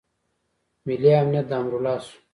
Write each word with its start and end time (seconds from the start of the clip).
ملي 0.85 1.11
امنیت 1.21 1.45
د 1.49 1.51
امرالله 1.61 1.95
شو. 2.05 2.17